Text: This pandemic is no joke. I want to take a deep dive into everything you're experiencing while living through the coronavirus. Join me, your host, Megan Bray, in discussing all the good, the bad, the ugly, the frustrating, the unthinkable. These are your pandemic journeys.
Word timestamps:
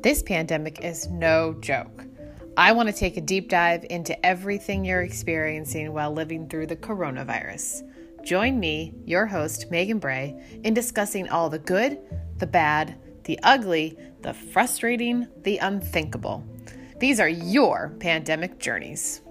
This 0.00 0.22
pandemic 0.22 0.84
is 0.84 1.08
no 1.08 1.54
joke. 1.54 2.04
I 2.56 2.70
want 2.70 2.88
to 2.88 2.94
take 2.94 3.16
a 3.16 3.20
deep 3.20 3.48
dive 3.48 3.84
into 3.90 4.24
everything 4.24 4.84
you're 4.84 5.02
experiencing 5.02 5.92
while 5.92 6.12
living 6.12 6.48
through 6.48 6.68
the 6.68 6.76
coronavirus. 6.76 7.82
Join 8.24 8.60
me, 8.60 8.94
your 9.04 9.26
host, 9.26 9.72
Megan 9.72 9.98
Bray, 9.98 10.40
in 10.62 10.72
discussing 10.72 11.28
all 11.28 11.50
the 11.50 11.58
good, 11.58 11.98
the 12.36 12.46
bad, 12.46 12.96
the 13.24 13.40
ugly, 13.42 13.98
the 14.22 14.32
frustrating, 14.32 15.26
the 15.42 15.58
unthinkable. 15.58 16.44
These 17.00 17.18
are 17.18 17.28
your 17.28 17.96
pandemic 17.98 18.60
journeys. 18.60 19.22